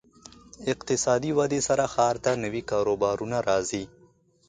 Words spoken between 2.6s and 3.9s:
کاروبارونه راځي.